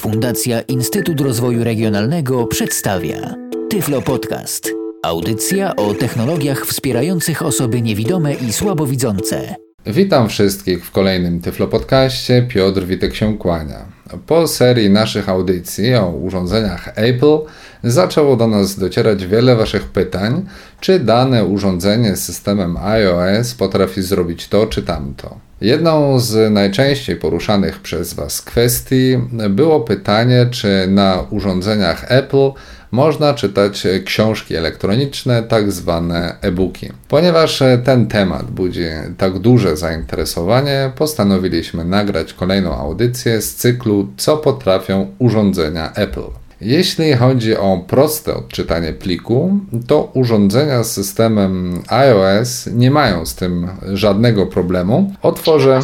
[0.00, 3.34] Fundacja Instytut Rozwoju Regionalnego przedstawia
[3.70, 4.70] Tyflo Podcast.
[5.02, 9.54] Audycja o technologiach wspierających osoby niewidome i słabowidzące.
[9.86, 12.46] Witam wszystkich w kolejnym Tyflo Podcaście.
[12.48, 13.99] Piotr Witek się kłania.
[14.26, 17.38] Po serii naszych audycji o urządzeniach Apple
[17.84, 20.46] zaczęło do nas docierać wiele Waszych pytań,
[20.80, 25.36] czy dane urządzenie z systemem iOS potrafi zrobić to czy tamto.
[25.60, 29.18] Jedną z najczęściej poruszanych przez Was kwestii
[29.50, 32.50] było pytanie, czy na urządzeniach Apple
[32.90, 36.88] można czytać książki elektroniczne, tak zwane e-booki.
[37.08, 38.86] Ponieważ ten temat budzi
[39.18, 46.24] tak duże zainteresowanie, postanowiliśmy nagrać kolejną audycję z cyklu Co potrafią urządzenia Apple.
[46.60, 53.70] Jeśli chodzi o proste odczytanie pliku, to urządzenia z systemem iOS nie mają z tym
[53.92, 55.14] żadnego problemu.
[55.22, 55.80] Otworzę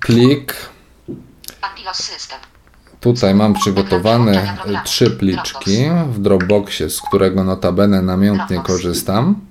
[0.00, 0.54] plik.
[3.04, 9.46] Tutaj mam przygotowane trzy pliczki w Dropboxie, z którego notabene namiętnie korzystam.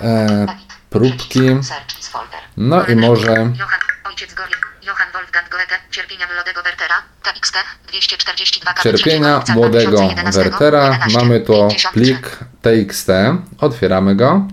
[0.00, 0.46] E,
[0.90, 1.40] próbki.
[2.56, 3.52] No i może
[5.90, 7.56] Cierpienia młodego Wertera, TXT,
[7.88, 13.08] 242 Cierpienia młodego Wertera, mamy tu plik TXT,
[13.58, 14.48] otwieramy go.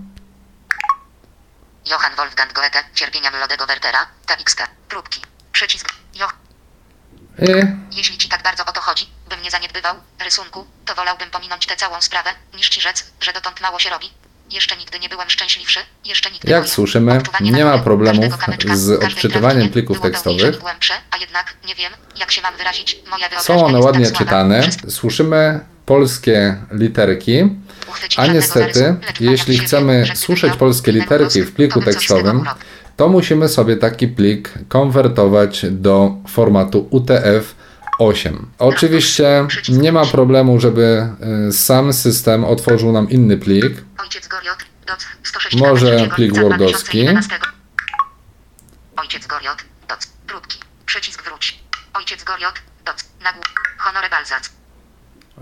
[1.90, 5.20] Johann Wolfgang Goethe, Cierpienia młodego Wertera, TXT, próbki,
[5.52, 5.97] przycisk,
[7.38, 7.96] I...
[7.96, 9.94] Jeśli ci tak bardzo o to chodzi, bym nie zaniedbywał
[10.24, 14.10] rysunku, to wolałbym pominąć tę całą sprawę, niż ci rzec, że dotąd mało się robi.
[14.50, 15.80] Jeszcze nigdy nie byłem szczęśliwszy.
[16.04, 18.34] Jeszcze nigdy Jak słyszymy, nie ma problemów
[18.74, 20.56] z odczytywaniem plików tekstowych.
[23.38, 24.62] Są one ładnie tak czytane.
[24.88, 27.56] Słyszymy polskie literki,
[28.16, 32.44] a niestety, jeśli chcemy słyszeć polskie literki w pliku tekstowym,
[32.98, 37.54] to musimy sobie taki plik konwertować do formatu UTF
[37.98, 38.50] 8.
[38.58, 41.08] Oczywiście nie ma problemu, żeby
[41.48, 43.84] y, sam system otworzył nam inny plik.
[45.58, 47.08] Może plik wordowski.
[48.96, 51.58] Ojciec Goriot, doc, próbki, przycisk wróć.
[51.94, 54.50] Ojciec Goriot, doc, nagłów, honore balzac.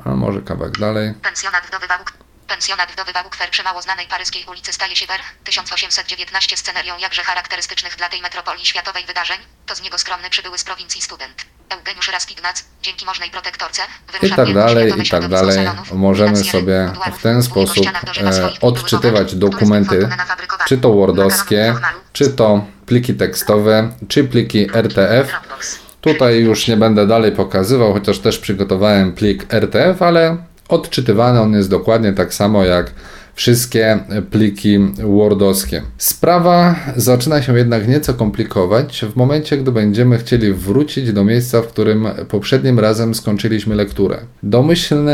[0.05, 1.15] A może kawałek dalej.
[1.23, 2.26] Pensjonat wdowy Wałuk.
[2.49, 7.97] Pensjonat wdowy Wałukwer przy mało znanej paryskiej ulicy staje się Wer 1819 scenerią jakże charakterystycznych
[7.97, 9.37] dla tej metropolii światowej wydarzeń.
[9.67, 11.47] To z niego skromny przybyły z prowincji student.
[11.69, 13.83] Eugeniusz Raskignac, dzięki możnej protektorce,
[14.23, 15.69] i tak dalej, i tak dalej.
[15.93, 20.09] Możemy sobie w ten sposób e, odczytywać dokumenty,
[20.69, 21.75] czy to wordowskie,
[22.13, 25.33] czy to pliki tekstowe, czy pliki RTF.
[26.01, 30.37] Tutaj już nie będę dalej pokazywał, chociaż też przygotowałem plik RTF, ale
[30.69, 32.93] odczytywany on jest dokładnie tak samo jak
[33.37, 33.99] wszystkie
[34.31, 35.83] pliki Wordowskie.
[35.99, 41.67] Sprawa zaczyna się jednak nieco komplikować w momencie, gdy będziemy chcieli wrócić do miejsca, w
[41.67, 44.19] którym poprzednim razem skończyliśmy lekturę.
[44.43, 45.13] Domyślny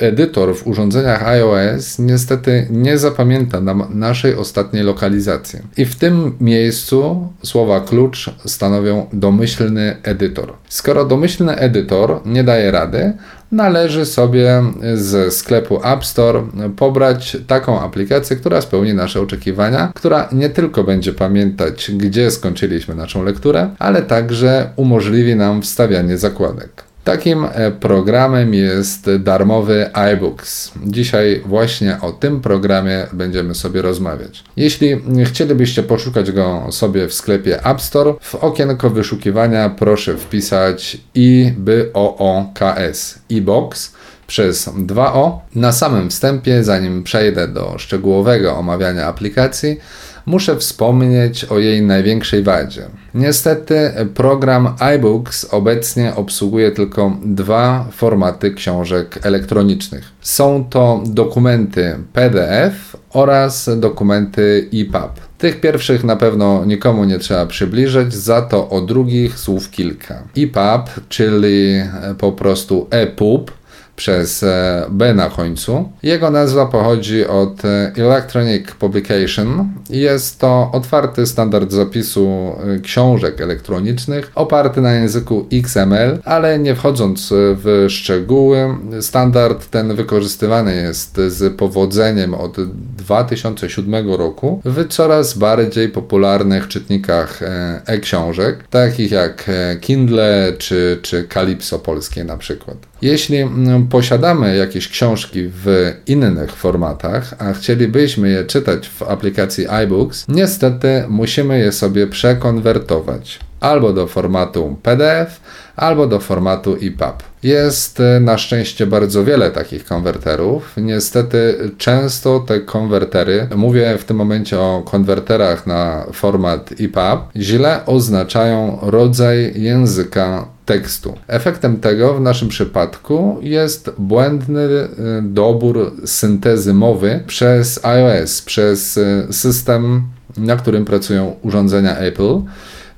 [0.00, 5.58] edytor w urządzeniach iOS niestety nie zapamięta nam naszej ostatniej lokalizacji.
[5.76, 10.52] I w tym miejscu słowa klucz stanowią domyślny edytor.
[10.68, 13.12] Skoro domyślny edytor nie daje rady,
[13.54, 14.62] należy sobie
[14.94, 16.42] ze sklepu App Store
[16.76, 23.22] pobrać taką aplikację, która spełni nasze oczekiwania, która nie tylko będzie pamiętać, gdzie skończyliśmy naszą
[23.22, 26.84] lekturę, ale także umożliwi nam wstawianie zakładek.
[27.04, 30.72] Takim e, programem jest darmowy iBooks.
[30.86, 34.44] Dzisiaj właśnie o tym programie będziemy sobie rozmawiać.
[34.56, 43.18] Jeśli chcielibyście poszukać go sobie w sklepie App Store, w okienko wyszukiwania proszę wpisać IBOOKS
[43.30, 43.94] iBox
[44.26, 45.38] przez 2O.
[45.54, 49.80] Na samym wstępie, zanim przejdę do szczegółowego omawiania aplikacji,
[50.26, 52.82] muszę wspomnieć o jej największej wadzie.
[53.14, 60.12] Niestety program iBooks obecnie obsługuje tylko dwa formaty książek elektronicznych.
[60.20, 65.20] Są to dokumenty PDF oraz dokumenty EPUB.
[65.38, 70.22] Tych pierwszych na pewno nikomu nie trzeba przybliżać, za to o drugich słów kilka.
[70.36, 71.82] EPUB, czyli
[72.18, 73.50] po prostu EPUB,
[73.96, 75.88] przez e, B na końcu.
[76.02, 79.68] Jego nazwa pochodzi od e, Electronic Publication.
[79.90, 87.28] Jest to otwarty standard zapisu e, książek elektronicznych, oparty na języku XML, ale nie wchodząc
[87.32, 92.56] w szczegóły, standard ten wykorzystywany jest z powodzeniem od
[92.96, 97.40] 2007 roku w coraz bardziej popularnych czytnikach
[97.86, 99.50] e-książek, takich jak
[99.80, 102.76] Kindle czy, czy Calypso polskie na przykład.
[103.02, 103.44] Jeśli
[103.90, 111.58] posiadamy jakieś książki w innych formatach, a chcielibyśmy je czytać w aplikacji iBooks, niestety musimy
[111.58, 113.38] je sobie przekonwertować.
[113.64, 115.40] albo do formatu PDF,
[115.76, 117.22] albo do formatu EPUB.
[117.42, 120.72] Jest e, na szczęście bardzo wiele takich konwerterów.
[120.76, 128.78] Niestety często te konwertery, mówię w tym momencie o konwerterach na format EPUB, źle oznaczają
[128.82, 131.18] rodzaj języka tekstu.
[131.26, 134.88] Efektem tego w naszym przypadku jest błędny e,
[135.22, 140.02] dobór syntezy mowy przez iOS, przez e, system,
[140.36, 142.40] na którym pracują urządzenia Apple.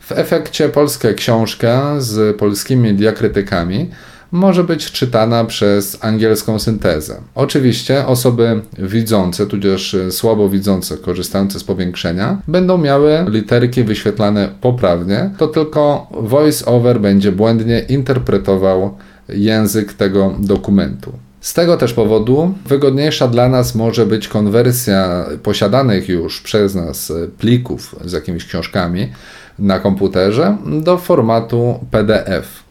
[0.01, 3.91] W efekcie polska książka z polskimi diakrytykami
[4.33, 7.21] może być czytana przez angielską syntezę.
[7.35, 15.47] Oczywiście osoby widzące, tudzież słabo widzące, korzystające z powiększenia, będą miały literki wyświetlane poprawnie, to
[15.47, 18.97] tylko voice-over będzie błędnie interpretował
[19.29, 21.13] język tego dokumentu.
[21.41, 27.97] Z tego też powodu wygodniejsza dla nas może być konwersja posiadanych już przez nas plików
[28.05, 29.09] z jakimiś książkami
[29.59, 32.66] na komputerze do formatu PDF.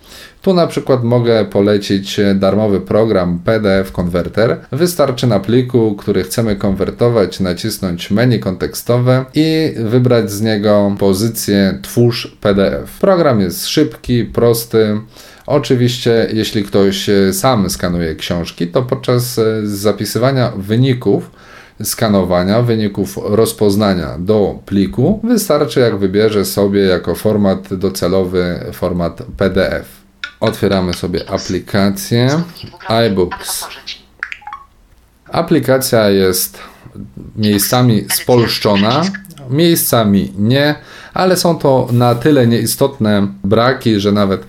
[0.45, 4.57] Tu na przykład mogę polecić darmowy program PDF Converter.
[4.71, 12.37] Wystarczy na pliku, który chcemy konwertować, nacisnąć menu kontekstowe i wybrać z niego pozycję Twórz
[12.41, 12.99] PDF.
[12.99, 14.99] Program jest szybki, prosty.
[15.45, 21.31] Oczywiście, jeśli ktoś sam skanuje książki, to podczas zapisywania wyników
[21.83, 30.04] skanowania wyników rozpoznania do pliku wystarczy jak wybierze sobie jako format docelowy format PDF.
[30.39, 32.43] Otwieramy sobie aplikację
[32.87, 33.67] iBooks.
[35.31, 36.59] Aplikacja jest
[37.35, 39.03] miejscami spolszczona,
[39.49, 40.75] miejscami nie,
[41.13, 44.45] ale są to na tyle nieistotne braki, że nawet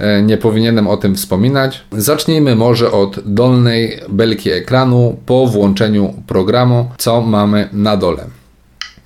[0.00, 1.84] E, nie powinienem o tym wspominać.
[1.92, 8.26] Zacznijmy może od dolnej belki ekranu po włączeniu programu, co mamy na dole.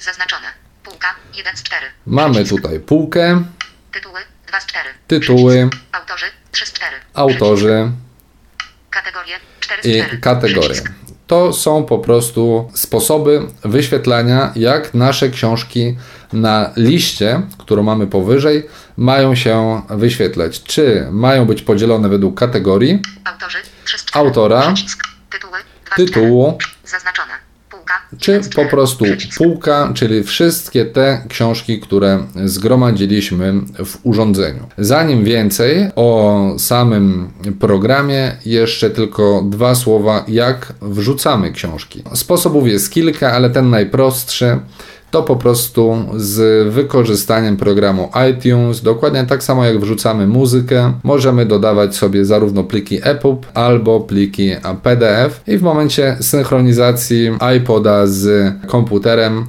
[0.00, 0.46] Zaznaczone.
[0.84, 1.86] Półka 1 z 4.
[2.06, 3.44] Mamy tutaj półkę.
[3.92, 4.33] Tytuły 2 z 4.
[5.06, 5.69] Tytuły.
[5.93, 6.27] Autorzy.
[6.53, 6.97] 3 z 4.
[7.15, 7.91] Autorzy.
[8.91, 9.35] Kategorie.
[9.61, 10.17] 4 z 4.
[10.17, 10.81] I kategorie.
[11.27, 15.97] To są po prostu sposoby wyświetlania, jak nasze książki
[16.33, 18.67] na liście, którą mamy powyżej,
[18.97, 20.62] mają się wyświetlać.
[20.62, 23.03] Czy mają być podzielone według kategorii,
[24.12, 24.75] autora,
[25.97, 27.33] tytułu, zaznaczone,
[28.19, 29.04] czy po prostu
[29.38, 33.52] półka, czyli wszystkie te książki, które zgromadziliśmy
[33.84, 34.69] w urządzeniu.
[34.78, 42.02] Zanim więcej o samym programie, jeszcze tylko dwa słowa, jak wrzucamy książki.
[42.14, 44.58] Sposobów jest kilka, ale ten najprostszy
[45.14, 51.96] to po prostu z wykorzystaniem programu iTunes, dokładnie tak samo jak wrzucamy muzykę, możemy dodawać
[51.96, 54.50] sobie zarówno pliki EPUB albo pliki
[54.82, 59.46] PDF i w momencie synchronizacji iPoda z komputerem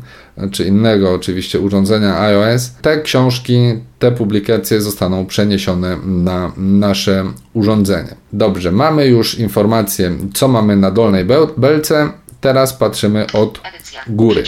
[0.51, 3.59] czy innego oczywiście urządzenia iOS, te książki,
[3.99, 8.15] te publikacje zostaną przeniesione na nasze urządzenie.
[8.33, 11.25] Dobrze, mamy już informację, co mamy na dolnej
[11.57, 12.09] belce.
[12.41, 13.61] Teraz patrzymy od
[14.07, 14.43] góry.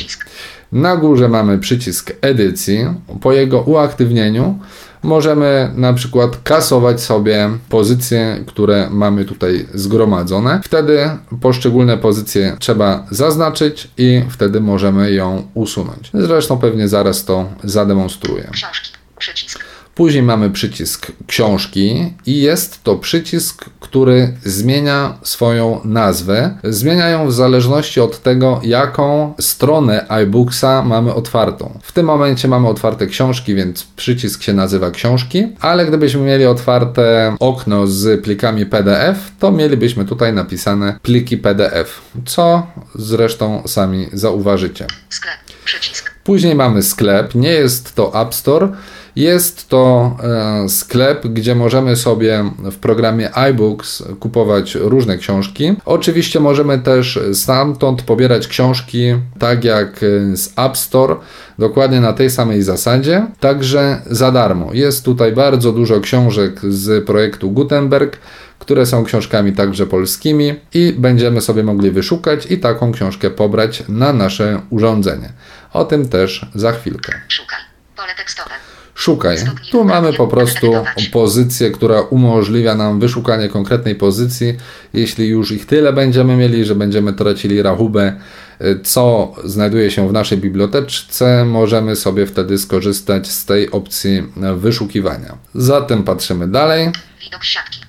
[0.71, 2.85] Na górze mamy przycisk edycji.
[3.21, 4.59] Po jego uaktywnieniu
[5.03, 10.61] możemy na przykład kasować sobie pozycje, które mamy tutaj zgromadzone.
[10.63, 11.09] Wtedy
[11.41, 16.09] poszczególne pozycje trzeba zaznaczyć i wtedy możemy ją usunąć.
[16.13, 18.49] Zresztą pewnie zaraz to zademonstruję.
[18.51, 19.59] Książki, przycisk.
[19.97, 26.57] Później mamy przycisk książki i jest to przycisk, który zmienia swoją nazwę.
[26.63, 31.79] Zmienia ją w zależności od tego, jaką stronę iBooksa mamy otwartą.
[31.83, 37.35] W tym momencie mamy otwarte książki, więc przycisk się nazywa książki, ale gdybyśmy mieli otwarte
[37.39, 44.87] okno z plikami PDF, to mielibyśmy tutaj napisane pliki PDF, co zresztą sami zauważycie.
[45.09, 46.11] Sklep, przycisk.
[46.23, 48.69] Później mamy sklep, nie jest to App Store,
[49.17, 55.75] jest to e, sklep, gdzie możemy sobie w programie iBooks kupować różne książki.
[55.85, 59.99] Oczywiście możemy też stamtąd pobierać książki tak jak
[60.33, 61.15] z App Store,
[61.59, 64.73] dokładnie na tej samej zasadzie, także za darmo.
[64.73, 68.17] Jest tutaj bardzo dużo książek z projektu Gutenberg
[68.59, 74.13] które są książkami także polskimi i będziemy sobie mogli wyszukać i taką książkę pobrać na
[74.13, 75.29] nasze urządzenie.
[75.73, 77.13] O tym też za chwilkę.
[77.27, 77.59] Szukaj.
[77.95, 78.76] Pole tekstowe.
[78.97, 79.37] Szukaj.
[79.71, 80.73] Tu mamy po prostu
[81.11, 84.55] pozycję, która umożliwia nam wyszukanie konkretnej pozycji.
[84.93, 88.13] Jeśli już ich tyle będziemy mieli, że będziemy tracili rachubę,
[88.61, 94.23] y, co znajduje się w naszej biblioteczce, możemy sobie wtedy skorzystać z tej opcji
[94.55, 95.37] wyszukiwania.
[95.55, 96.91] Zatem patrzymy dalej.
[97.21, 97.86] Widok siatki.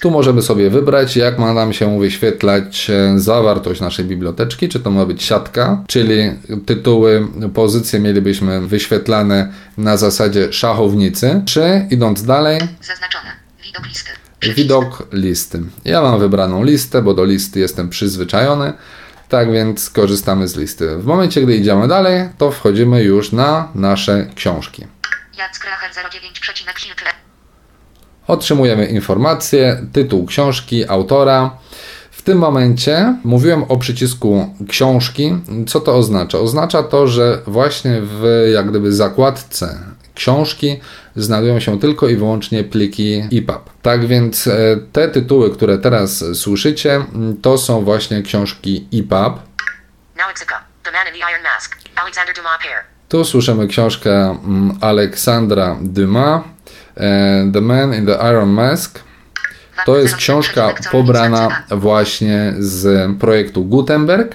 [0.00, 4.90] Tu możemy sobie wybrać, jak ma nam się wyświetlać e, zawartość naszej biblioteczki, czy to
[4.90, 6.32] ma być siatka, czyli
[6.66, 13.30] tytuły, pozycje mielibyśmy wyświetlane na zasadzie szachownicy, czy idąc dalej, zaznaczone,
[13.64, 14.10] widok listy.
[14.42, 15.62] Widok listy.
[15.84, 18.72] Ja mam wybraną listę, bo do listy jestem przyzwyczajony.
[19.28, 20.96] Tak więc korzystamy z listy.
[20.96, 24.86] W momencie, gdy idziemy dalej, to wchodzimy już na nasze książki.
[28.30, 31.58] Otrzymujemy informację, tytuł książki, autora.
[32.10, 35.36] W tym momencie mówiłem o przycisku książki.
[35.66, 36.38] Co to oznacza?
[36.38, 39.78] Oznacza to, że właśnie w jak gdyby zakładce
[40.14, 40.80] książki
[41.16, 43.70] znajdują się tylko i wyłącznie pliki EPUB.
[43.82, 47.04] Tak więc e, te tytuły, które teraz słyszycie,
[47.42, 49.38] to są właśnie książki EPUB.
[53.08, 54.38] Tu słyszymy książkę
[54.80, 56.49] Aleksandra Dumas, e,
[57.52, 59.00] The Man in the Iron Mask.
[59.84, 64.34] To jest książka pobrana właśnie z projektu Gutenberg.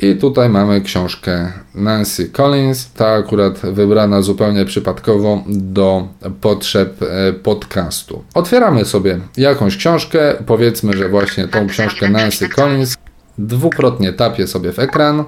[0.00, 6.08] I tutaj mamy książkę Nancy Collins, ta akurat wybrana zupełnie przypadkowo do
[6.40, 8.24] potrzeb e, podcastu.
[8.34, 12.96] Otwieramy sobie jakąś książkę, powiedzmy, że właśnie tą książkę Nancy Collins.
[13.38, 15.24] Dwukrotnie tapię sobie w ekran.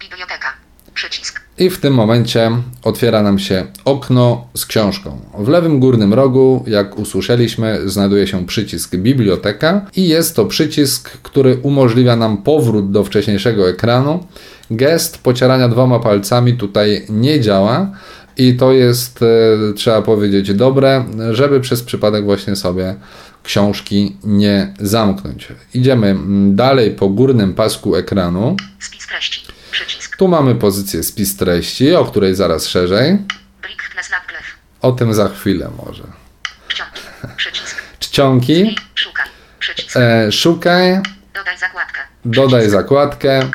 [0.00, 0.52] Biblioteka.
[0.94, 1.41] Przycisk.
[1.58, 2.50] I w tym momencie
[2.82, 5.20] otwiera nam się okno z książką.
[5.38, 11.56] W lewym górnym rogu, jak usłyszeliśmy, znajduje się przycisk Biblioteka i jest to przycisk, który
[11.62, 14.26] umożliwia nam powrót do wcześniejszego ekranu.
[14.70, 17.90] Gest pocierania dwoma palcami tutaj nie działa.
[18.36, 19.26] I to jest, e,
[19.74, 22.94] trzeba powiedzieć, dobre, żeby przez przypadek właśnie sobie
[23.42, 25.48] książki nie zamknąć.
[25.74, 26.16] Idziemy
[26.50, 28.56] dalej po górnym pasku ekranu.
[28.78, 29.42] Spis treści.
[29.72, 30.16] Przycisk.
[30.16, 33.18] Tu mamy pozycję spis treści, o której zaraz szerzej.
[34.80, 36.02] O tym za chwilę może.
[36.68, 37.00] Czcionki.
[37.36, 37.82] Przycisk.
[37.98, 38.76] Czcionki.
[38.94, 39.26] Szukaj.
[39.58, 39.96] Przycisk.
[39.96, 41.00] E, szukaj.
[41.34, 42.00] Dodaj zakładkę.
[42.24, 43.50] Dodaj zakładkę.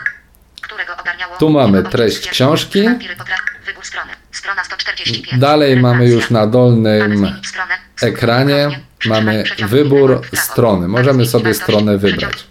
[1.39, 2.89] Tu mamy treść książki.
[3.65, 4.11] Wybór strony.
[4.31, 5.39] Strona 145.
[5.39, 7.27] Dalej mamy już na dolnym
[8.01, 10.87] ekranie mamy wybór strony.
[10.87, 12.47] Możemy sobie stronę wybrać.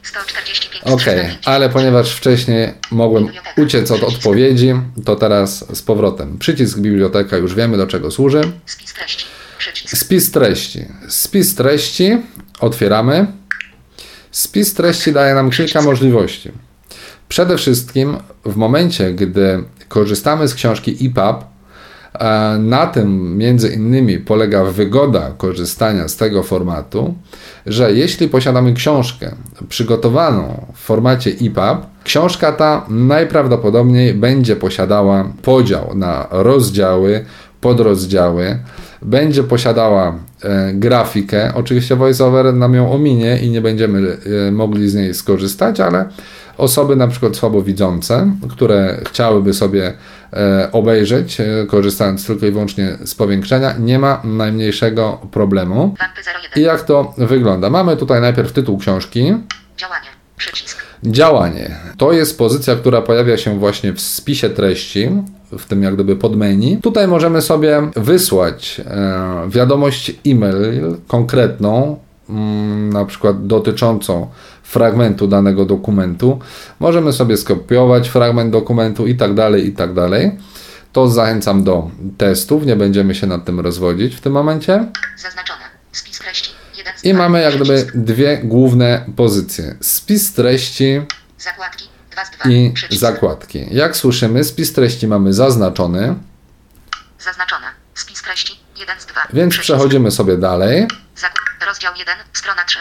[0.82, 1.04] Ok,
[1.44, 4.74] ale ponieważ wcześniej mogłem uciec od odpowiedzi,
[5.04, 6.38] to teraz z powrotem.
[6.38, 8.40] Przycisk biblioteka już wiemy do czego służy.
[9.86, 10.84] Spis treści.
[11.08, 12.18] Spis treści
[12.60, 13.26] otwieramy.
[14.30, 16.50] Spis treści daje nam kilka możliwości.
[17.28, 21.44] Przede wszystkim w momencie, gdy korzystamy z książki EPUB,
[22.58, 27.14] na tym między innymi polega wygoda korzystania z tego formatu,
[27.66, 29.34] że jeśli posiadamy książkę
[29.68, 37.24] przygotowaną w formacie EPUB, książka ta najprawdopodobniej będzie posiadała podział na rozdziały,
[37.60, 38.58] podrozdziały,
[39.02, 41.52] będzie posiadała e, grafikę.
[41.54, 44.16] Oczywiście VoiceOver nam ją ominie i nie będziemy
[44.48, 46.08] e, mogli z niej skorzystać, ale
[46.58, 49.92] osoby na przykład słabowidzące, które chciałyby sobie
[50.32, 55.94] e, obejrzeć, e, korzystając tylko i wyłącznie z powiększenia, nie ma najmniejszego problemu.
[56.56, 57.70] I jak to wygląda?
[57.70, 59.34] Mamy tutaj najpierw tytuł książki.
[59.76, 60.06] Działanie.
[60.36, 60.86] Przycisk.
[61.04, 61.76] Działanie.
[61.96, 65.10] To jest pozycja, która pojawia się właśnie w spisie treści,
[65.58, 66.80] w tym jak gdyby podmenu.
[66.82, 71.98] Tutaj możemy sobie wysłać e, wiadomość e-mail konkretną,
[72.28, 74.28] mm, na przykład dotyczącą
[74.66, 76.38] fragmentu danego dokumentu.
[76.80, 80.38] Możemy sobie skopiować fragment dokumentu i tak dalej, i tak dalej.
[80.92, 84.86] To zachęcam do testów, nie będziemy się nad tym rozwodzić w tym momencie.
[85.18, 85.64] Zaznaczone.
[85.92, 86.50] Spis treści.
[87.04, 89.76] I mamy jak gdyby dwie główne pozycje.
[89.80, 91.00] Spis treści
[91.38, 91.88] zakładki,
[92.90, 93.66] i zakładki.
[93.70, 96.14] Jak słyszymy, spis treści mamy zaznaczony.
[97.18, 97.66] Zaznaczone.
[97.94, 99.20] Spis treści 1 z 2.
[99.32, 100.86] Więc przechodzimy sobie dalej.
[101.66, 102.78] Rozdział 1, strona 3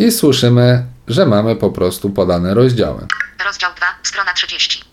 [0.00, 3.06] i słyszymy, że mamy po prostu podane rozdziały.
[3.44, 4.84] Rozdział 2, strona 30.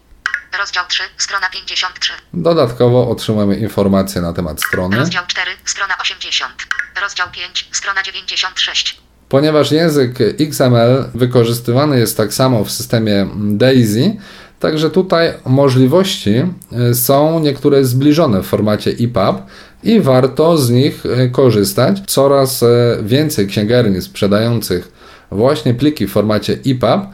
[0.60, 2.14] Rozdział 3, strona 53.
[2.34, 4.98] Dodatkowo otrzymujemy informacje na temat strony.
[4.98, 6.54] Rozdział 4, strona 80.
[7.02, 9.02] Rozdział 5, strona 96.
[9.30, 14.18] Ponieważ język XML wykorzystywany jest tak samo w systemie DAISY,
[14.60, 16.36] także tutaj możliwości
[16.72, 19.42] e, są niektóre zbliżone w formacie EPUB
[19.84, 22.02] i warto z nich e, korzystać.
[22.08, 24.97] Coraz e, więcej księgarni sprzedających
[25.32, 27.08] właśnie pliki w formacie EPUB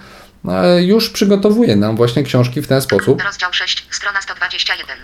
[0.50, 3.22] e, już przygotowuje nam właśnie książki w ten sposób.
[3.24, 4.98] Rozdział 6, strona 121.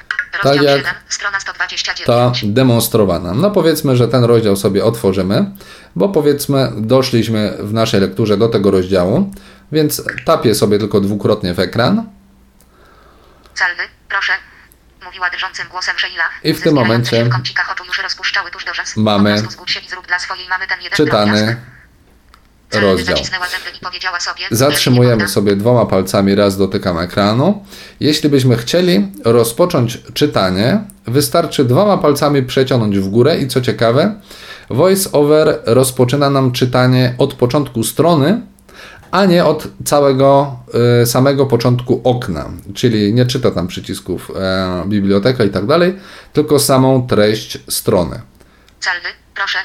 [0.44, 2.08] Rozdział tak jak 7, strona 129.
[2.08, 3.34] Ta demonstrowana.
[3.34, 5.52] No powiedzmy, że ten rozdział sobie otworzymy,
[5.96, 9.34] bo powiedzmy doszliśmy w naszej lekturze do tego rozdziału,
[9.72, 12.10] więc tapię sobie tylko dwukrotnie w ekran.
[13.54, 14.34] Celny, proszę,
[15.06, 16.24] mówiła drżącym głosem Sheila.
[16.44, 17.30] I w tym momencie.
[18.96, 19.30] Mamy.
[19.30, 21.58] Po prostu zgódź się i zrób dla swojej mamy ten jeden Czytany
[22.74, 23.18] rozdział.
[24.52, 27.66] Zatrzymujemy "Lecz nie sobie dwoma palcami, raz dotykam ekranu.
[28.00, 34.16] Jeśli byśmy chcieli rozpocząć czytanie, wystarczy dwoma palcami przeciągnąć w górę i co ciekawe,
[34.70, 38.42] VoiceOver rozpoczyna nam czytanie od początku strony,
[39.12, 40.60] a nie od całego
[41.02, 45.96] y, samego początku okna, czyli nie czyta tam przycisków e, biblioteka i tak dalej,
[46.34, 48.22] tylko samą treść strony.
[48.80, 49.58] Celny, proszę.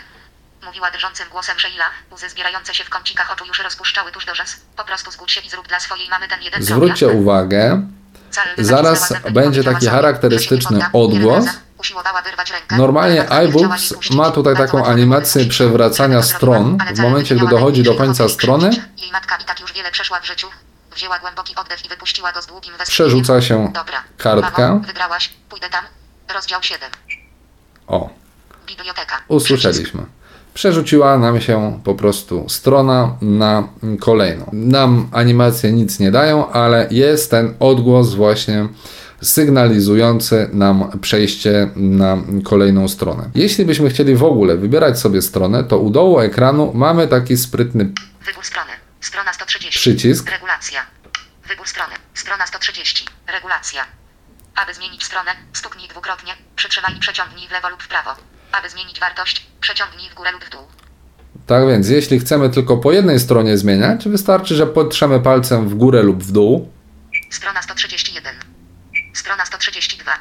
[0.74, 4.56] Mówiła drżącym głosem Sheila, łzy zbierające się w kącikach oczu już rozpuszczały tuż do rzęs.
[4.76, 7.20] Po prostu zgódź się i zrób dla swojej mamy ten jeden Zwróćcie drobiazg.
[7.20, 7.82] uwagę,
[8.58, 11.44] zaraz będzie taki charakterystyczny odgłos.
[12.70, 16.78] Normalnie iBooks ma tutaj taką animację przewracania stron.
[16.94, 18.70] W momencie, gdy dochodzi do końca strony.
[22.86, 23.72] Przerzuca się
[26.62, 26.90] 7.
[27.86, 28.10] O,
[28.66, 29.20] Biblioteka.
[29.28, 30.06] usłyszeliśmy.
[30.54, 33.68] Przerzuciła nam się po prostu strona na
[34.00, 34.50] kolejną.
[34.52, 38.68] Nam animacje nic nie dają, ale jest ten odgłos właśnie
[39.22, 43.30] sygnalizujący nam przejście na kolejną stronę.
[43.34, 47.92] Jeśli byśmy chcieli w ogóle wybierać sobie stronę, to u dołu ekranu mamy taki sprytny
[48.26, 48.70] Wybór strony.
[49.00, 49.80] Strona 130.
[49.80, 50.30] Przycisk.
[50.30, 50.80] Regulacja.
[51.48, 51.94] Wybór strony.
[52.14, 53.06] Strona 130.
[53.32, 53.84] Regulacja.
[54.54, 58.10] Aby zmienić stronę, stuknij dwukrotnie, przytrzymaj i przeciągnij w lewo lub w prawo.
[58.58, 60.60] Aby zmienić wartość, przeciągnij w górę lub w dół.
[61.46, 66.02] Tak więc, jeśli chcemy tylko po jednej stronie zmieniać, wystarczy, że podtrzemy palcem w górę
[66.02, 66.68] lub w dół.
[67.30, 68.34] Strona 131.
[69.12, 70.12] Strona 132.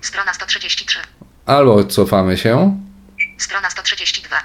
[0.00, 0.98] Strona 133.
[1.46, 2.80] Albo cofamy się,
[3.38, 4.36] Strona 132.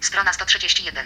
[0.00, 1.04] Strona 131.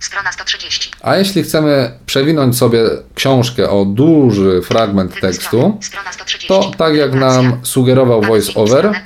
[0.00, 0.90] Strona 130.
[1.02, 5.74] a jeśli chcemy przewinąć sobie książkę o duży fragment tekstu, strony.
[5.82, 6.48] Strona 130.
[6.48, 9.00] to tak jak nam sugerował VoiceOver.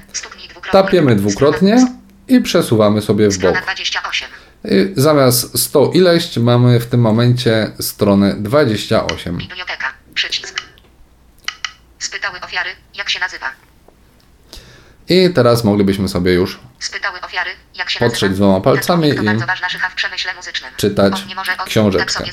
[0.73, 1.87] Tapiemy dwukrotnie
[2.29, 3.51] i przesuwamy sobie w bok.
[3.51, 4.29] Strona 28.
[4.65, 9.39] I zamiast 100 ileś mamy w tym momencie stronę 28.
[9.39, 9.87] Biblioteka.
[10.15, 10.63] Przycisk.
[11.99, 13.47] Spytały ofiary, jak się nazywa.
[15.09, 19.15] I teraz moglibyśmy sobie już Spytały ofiary, jak się Potrzeć dwoma palcami i
[20.77, 21.25] czytać
[21.67, 22.25] książeczkę.
[22.25, 22.33] tak.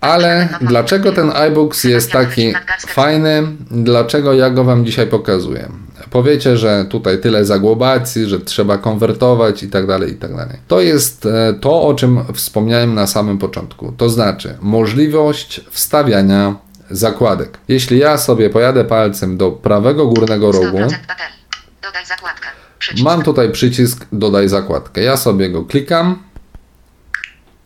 [0.00, 2.54] Ale dlaczego ten iBooks jest taki
[2.88, 3.42] fajny?
[3.70, 5.68] Dlaczego ja go Wam dzisiaj pokazuję?
[6.12, 10.58] Powiecie, że tutaj tyle zagłobacji, że trzeba konwertować i tak dalej, i tak dalej.
[10.68, 13.92] To jest e, to, o czym wspomniałem na samym początku.
[13.92, 16.54] To znaczy możliwość wstawiania
[16.90, 17.58] zakładek.
[17.68, 21.42] Jeśli ja sobie pojadę palcem do prawego górnego rogu, 100% baterii.
[21.82, 22.48] Dodaj zakładkę.
[22.78, 23.04] Przycisk.
[23.04, 25.02] mam tutaj przycisk dodaj zakładkę.
[25.02, 26.22] Ja sobie go klikam,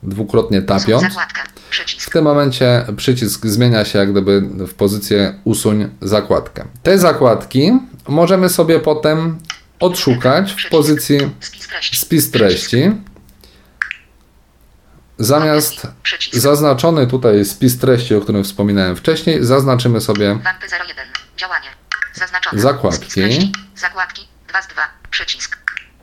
[0.02, 1.04] dwukrotnie tapiąc.
[1.98, 6.64] W tym momencie przycisk zmienia się jak gdyby w pozycję usuń zakładkę.
[6.82, 7.72] Te zakładki
[8.08, 9.38] możemy sobie potem
[9.80, 11.18] odszukać w pozycji
[11.92, 12.92] Spis treści.
[15.18, 15.86] Zamiast
[16.32, 21.06] zaznaczony tutaj spis treści, o którym wspominałem wcześniej, zaznaczymy sobie Wampy 01.
[21.36, 21.68] Działanie.
[22.14, 22.62] Zaznaczone.
[22.62, 23.52] Zakładki.
[23.76, 24.28] Zakładki.
[24.48, 24.82] 2 z 2.
[25.10, 25.56] Przycisk.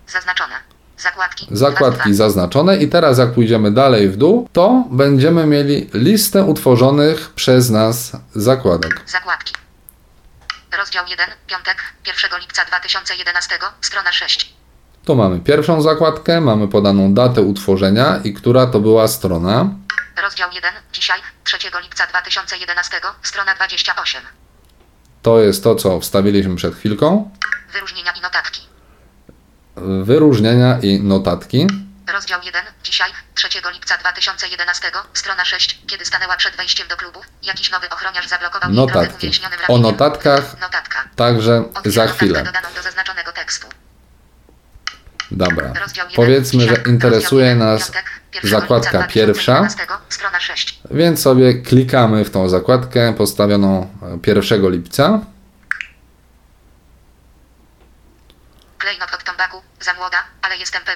[0.08, 0.54] Zaznaczone.
[0.98, 1.48] Zakładki.
[1.52, 7.70] zakładki zaznaczone i teraz jak pójdziemy dalej w dół, to będziemy mieli listę utworzonych przez
[7.70, 9.02] nas zakładek.
[9.08, 9.54] Zakładki.
[10.78, 11.30] Rozdział 1.
[11.48, 11.78] Piątek.
[12.08, 13.56] 1 lipca 2011.
[13.82, 14.54] Strona 6.
[15.06, 19.70] Tu mamy pierwszą zakładkę, mamy podaną datę utworzenia i która to była strona.
[20.24, 20.74] Rozdział 1.
[20.94, 21.20] Dzisiaj.
[21.44, 22.98] 3 lipca 2011.
[23.22, 24.22] Strona 28.
[25.22, 27.32] To jest to, co wstawiliśmy przed chwilką.
[27.74, 28.62] Wyróżnienia i notatki.
[30.04, 31.68] Wyróżnienia i notatki.
[32.08, 32.62] Rozdział 1.
[32.84, 35.82] Dzisiaj, 3 lipca 2011, strona 6.
[35.88, 39.32] Kiedy stanęła przed wejściem do klubu, jakiś nowy ochroniarz zablokował Notatki.
[39.68, 41.04] O notatkach Notatka.
[41.16, 42.44] także za chwilę.
[42.44, 43.68] dodaną do zaznaczonego tekstu.
[45.32, 45.74] Dobra.
[45.82, 46.16] Rozdział 1.
[46.16, 50.80] Powiedzmy, że interesuje rozdział 1, nas piątek, 1 zakładka pierwsza, 2011, Strona 6.
[50.92, 55.20] więc sobie klikamy w tą zakładkę postawioną e, 1 lipca.
[58.78, 60.18] Klejnot od tombaku, za młoda,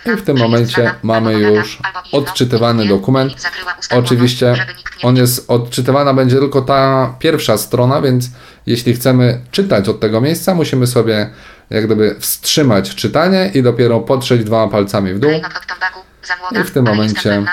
[0.05, 1.79] I w tym momencie mamy już
[2.12, 3.33] odczytywany dokument.
[3.91, 4.65] Oczywiście
[5.03, 8.29] on jest odczytywana będzie tylko ta pierwsza strona, więc
[8.65, 11.29] jeśli chcemy czytać od tego miejsca, musimy sobie
[11.69, 15.31] jak gdyby wstrzymać czytanie i dopiero potrzeć dwoma palcami w dół.
[16.51, 17.45] I w tym momencie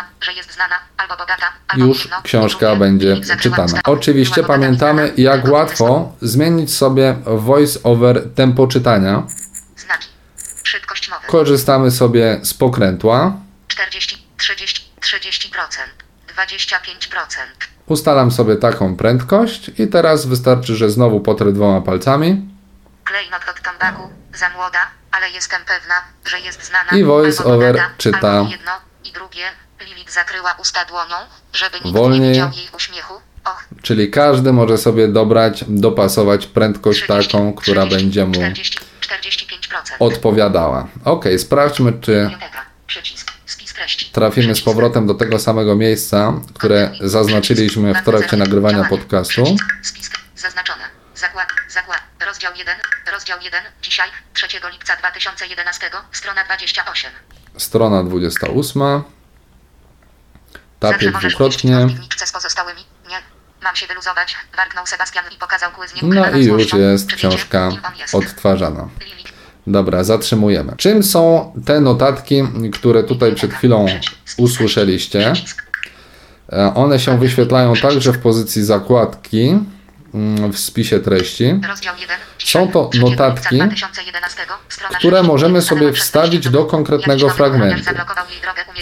[1.76, 3.80] już książka będzie czytana.
[3.84, 9.22] Oczywiście pamiętamy, jak łatwo zmienić sobie voice over tempo czytania.
[9.76, 10.13] Znaki.
[10.74, 11.26] Szybkość mowy.
[11.26, 13.32] Korzystamy sobie z pokrętła.
[13.68, 15.50] 40, 30, 30%,
[16.36, 17.36] 25%.
[17.86, 22.48] Ustalam sobie taką prędkość i teraz wystarczy, że znowu potrę dwoma palcami.
[23.04, 24.78] Klejnot od tombaku, za młoda,
[25.10, 26.90] ale jestem pewna, że jest znana.
[26.90, 28.30] I voice albo over dodana, czyta.
[28.30, 28.72] albo jedno
[29.04, 29.44] i drugie.
[29.80, 31.16] Lilith zakryła usta dłonią,
[31.52, 32.20] żeby nikt Wolniej.
[32.20, 33.14] nie widział jej uśmiechu.
[33.44, 38.78] Och, Czyli każdy może sobie dobrać, dopasować prędkość 30, taką, która 40, będzie mu 40,
[38.78, 38.93] 45%.
[39.98, 40.88] Odpowiadała.
[41.04, 42.30] Ok, sprawdźmy, czy
[44.12, 49.56] trafimy z powrotem do tego samego miejsca, które zaznaczyliśmy w trakcie nagrywania podcastu.
[50.36, 50.84] Zaznaczone.
[51.14, 51.48] Zakład.
[51.68, 52.00] Zakład.
[52.26, 52.74] Rozdział 1.
[53.12, 53.62] Rozdział 1.
[53.82, 54.08] Dzisiaj.
[54.32, 55.90] 3 lipca 2011.
[56.12, 57.10] Strona 28.
[57.56, 58.82] Strona 28.
[58.82, 59.04] Zawsze
[60.80, 61.86] Tapię dwukrotnie.
[62.24, 62.93] z pozostałymi.
[63.64, 64.34] Mam się wyluzować.
[64.56, 67.70] Warknął Sebastian i pokazał kły z No i już jest książka
[68.12, 68.88] odtwarzana.
[69.66, 70.72] Dobra, zatrzymujemy.
[70.76, 73.86] Czym są te notatki, które tutaj przed chwilą
[74.36, 75.32] usłyszeliście?
[76.52, 79.58] E, One się wyświetlają także w pozycji zakładki
[80.52, 82.16] w spisie treści, Rozdział 1.
[82.38, 85.28] Są to 3 lipca notatki, 2011, strona które 6.
[85.28, 87.90] możemy sobie wstawić do konkretnego fragmentu.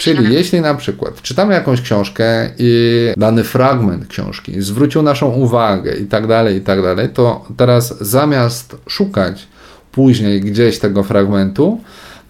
[0.01, 6.07] Czyli jeśli na przykład czytamy jakąś książkę i dany fragment książki zwrócił naszą uwagę i
[6.07, 9.47] tak dalej, i tak dalej, to teraz zamiast szukać
[9.93, 11.81] później gdzieś tego fragmentu,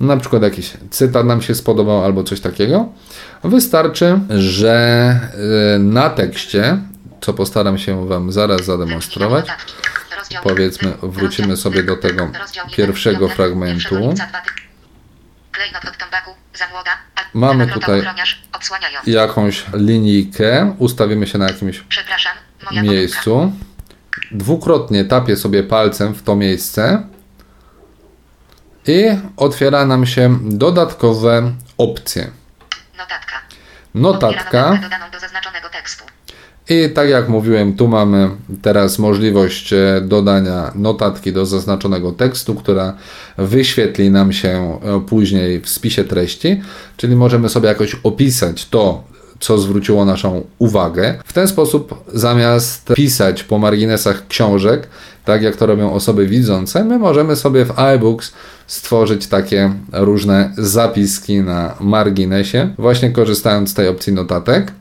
[0.01, 2.89] na przykład jakiś cytat nam się spodobał albo coś takiego,
[3.45, 5.19] wystarczy, że
[5.75, 6.79] y, na tekście,
[7.23, 9.47] co postaram się Wam zaraz zademonstrować,
[10.43, 12.31] Powiedzmy, wrócimy sobie do tego
[12.77, 14.15] pierwszego fragmentu.
[17.35, 18.03] Mamy tutaj
[19.07, 21.85] jakąś linijkę, ustawimy się na jakimś
[22.73, 23.53] miejscu.
[24.31, 27.07] Dwukrotnie tapię sobie palcem w to miejsce
[28.87, 29.05] i
[29.37, 32.31] otwiera nam się dodatkowe opcje.
[32.99, 33.41] Notatka.
[33.95, 34.79] Notatka.
[36.73, 38.31] I tak jak mówiłem, tu mamy
[38.63, 42.97] teraz możliwość e, dodania notatki do zaznaczonego tekstu, która
[43.39, 46.61] wyświetli nam się e, później w spisie treści,
[46.97, 49.05] czyli możemy sobie jakoś opisać to,
[49.41, 51.15] co zwróciło naszą uwagę.
[51.25, 54.89] W ten sposób, zamiast pisać po marginesach książek,
[55.25, 58.33] tak jak to robią osoby widzące, my możemy sobie w iBooks
[58.67, 64.73] stworzyć takie różne zapiski na marginesie, właśnie korzystając z tej opcji notatek.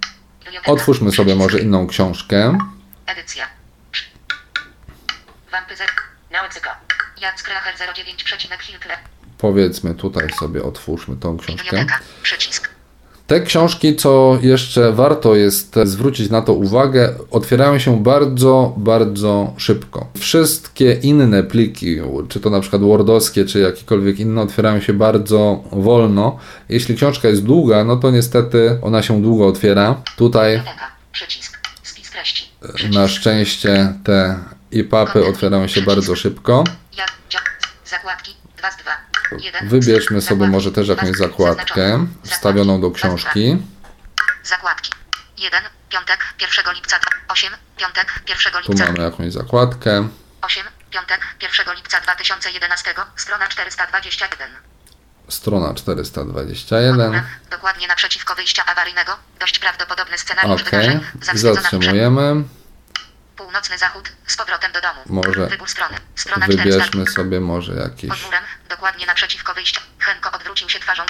[0.65, 2.57] Otwórzmy sobie może inną książkę.
[3.05, 3.47] Edycja.
[5.51, 5.89] Wampyzer.
[6.31, 6.69] Now it's a go.
[7.21, 8.97] Jan Skracher 09 przecinek Hiltle.
[9.37, 11.85] Powiedzmy tutaj sobie otwórzmy tą książkę.
[12.23, 12.70] Przycisk.
[13.31, 20.07] Te książki, co jeszcze warto jest zwrócić na to uwagę, otwierają się bardzo, bardzo szybko.
[20.19, 21.97] Wszystkie inne pliki,
[22.29, 26.39] czy to na przykład Wordowskie, czy jakiekolwiek inne, otwierają się bardzo wolno.
[26.69, 30.01] Jeśli książka jest długa, no to niestety ona się długo otwiera.
[30.17, 30.61] Tutaj
[32.91, 34.39] na szczęście te
[34.73, 36.63] EPUBy otwierają się bardzo szybko.
[37.85, 39.10] Zakładki, 2 z 2.
[39.39, 39.69] 1.
[39.69, 43.57] Wybierzmy sobie może też jakąś zakładkę wstawioną do książki.
[44.43, 44.91] Zakładki.
[45.37, 45.63] 1.
[45.89, 47.53] Piątek, 1 lipca 8.
[47.77, 50.07] Piątek, 1 Tu lipca mamy jakąś zakładkę.
[50.41, 50.63] 8.
[50.89, 52.93] Piątek, 1 lipca 2011.
[53.15, 54.49] Strona 421.
[55.29, 57.07] Strona 421.
[57.07, 59.11] Górę, Dokładnie naprzeciwko wyjścia awaryjnego.
[59.39, 60.69] Dość prawdopodobny scenariusz Ok.
[60.69, 60.99] wydarzeń.
[61.33, 62.43] Zatrzymujemy.
[63.41, 64.11] Północny zachód.
[64.27, 64.99] Z powrotem do domu.
[65.05, 65.95] Może Wybór strony.
[66.15, 66.63] Strona 400.
[66.63, 68.43] Wybierzmy sobie może jakiś Pod murem.
[68.69, 69.81] Dokładnie naprzeciwko wyjścia.
[69.99, 71.03] Henko odwrócił się twarzą.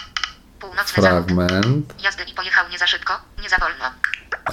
[0.60, 1.26] Północny zachód.
[1.26, 1.94] fragment.
[2.04, 3.86] Jazdy i pojechał nie za szybko, nie za wolno.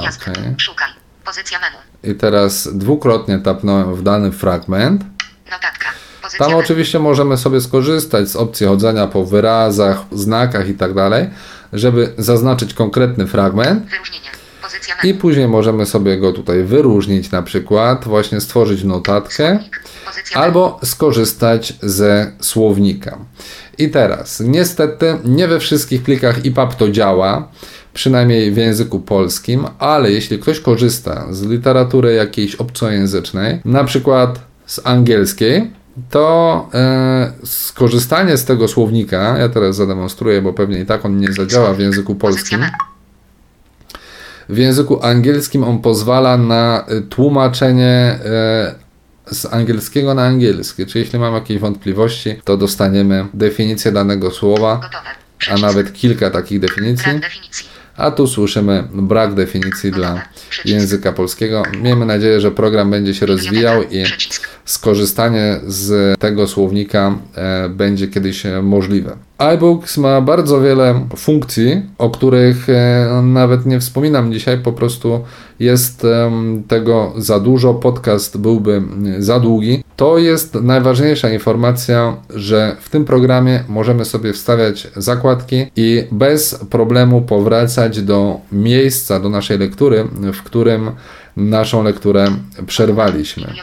[0.01, 0.31] Jazdy.
[0.31, 0.55] Okej.
[0.59, 0.91] Szukaj.
[1.25, 1.77] Pozycja menu.
[2.03, 5.03] I teraz dwukrotnie tapnąłem w dany fragment.
[5.51, 5.88] Notatka.
[6.23, 6.64] Pozycja Tam menu.
[6.64, 11.31] oczywiście możemy sobie skorzystać z opcji chodzenia po wyrazach, znakach i tak dalej,
[11.73, 13.91] żeby zaznaczyć konkretny fragment.
[13.91, 14.31] Wyróżnienie.
[15.05, 19.59] I później możemy sobie go tutaj wyróżnić, na przykład właśnie stworzyć notatkę.
[20.35, 23.19] Albo skorzystać ze słownika.
[23.79, 27.49] I teraz, niestety, nie we wszystkich plikach EPUB to działa,
[27.95, 34.81] przynajmniej w języku polskim, ale jeśli ktoś korzysta z literatury jakiejś obcojęzycznej, na przykład z
[34.85, 35.71] angielskiej,
[36.11, 41.33] to e, skorzystanie z tego słownika, ja teraz zademonstruję, bo pewnie i tak on nie
[41.33, 42.61] zadziała w języku polskim.
[44.49, 48.75] W języku angielskim on pozwala na y, tłumaczenie e,
[49.31, 50.87] z angielskiego na angielski.
[50.87, 54.81] Czyli jeśli mam jakieś wątpliwości, to dostaniemy definicję danego słowa,
[55.51, 57.13] a nawet kilka takich definicji.
[57.97, 60.23] A tu słyszymy brak definicji dla
[60.65, 61.63] języka polskiego.
[61.83, 64.05] Miejmy nadzieję, że program będzie się rozwijał i.
[64.69, 69.17] skorzystanie z tego słownika e, będzie kiedyś możliwe.
[69.39, 75.21] iBooks ma bardzo wiele funkcji, o których e, nawet nie wspominam dzisiaj, po prostu
[75.61, 76.07] jest
[76.69, 78.83] tego za dużo, podcast byłby
[79.19, 79.85] za długi.
[79.97, 87.23] To jest najważniejsza informacja, że w tym programie możemy sobie wstawiać zakładki i bez problemu
[87.23, 90.91] powracać do miejsca, do naszej lektury, w którym
[91.38, 93.55] naszą lekturę przerwaliśmy.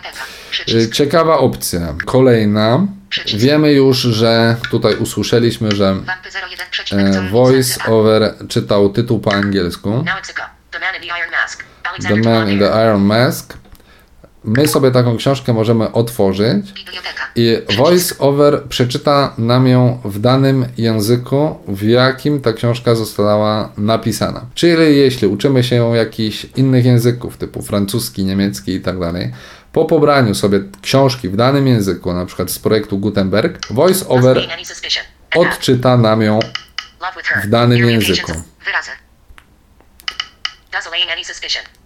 [0.73, 1.95] Y, ciekawa opcja.
[2.05, 2.87] Kolejna.
[3.35, 5.95] Wiemy już, że tutaj usłyszeliśmy, że
[6.91, 10.05] e, Voice Over czytał tytuł po angielsku.
[12.07, 13.57] The Man in the Iron Mask.
[14.45, 16.65] My sobie taką książkę możemy otworzyć
[17.35, 24.45] i Voice Over przeczyta nam ją w danym języku, w jakim ta książka została napisana.
[24.53, 29.33] Czyli jeśli uczymy się jakichś innych języków, typu francuski, niemiecki i tak dalej,
[29.71, 34.47] po pobraniu sobie książki w danym języku, na przykład z projektu Gutenberg, Voice Over
[35.35, 36.39] odczyta nam ją
[37.43, 38.31] w danym języku.